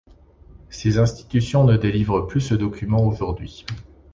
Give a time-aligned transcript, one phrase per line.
[0.71, 3.67] Ces institutions ne délivrent plus ce document aujourd'hui.